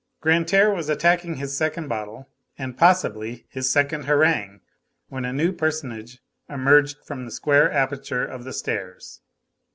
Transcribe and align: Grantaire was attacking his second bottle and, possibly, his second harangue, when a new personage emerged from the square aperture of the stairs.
Grantaire 0.19 0.71
was 0.73 0.89
attacking 0.89 1.35
his 1.35 1.55
second 1.55 1.87
bottle 1.87 2.27
and, 2.57 2.75
possibly, 2.75 3.45
his 3.49 3.69
second 3.69 4.05
harangue, 4.05 4.61
when 5.09 5.25
a 5.25 5.31
new 5.31 5.51
personage 5.53 6.23
emerged 6.49 6.97
from 7.05 7.23
the 7.23 7.31
square 7.31 7.71
aperture 7.71 8.25
of 8.25 8.43
the 8.43 8.51
stairs. 8.51 9.21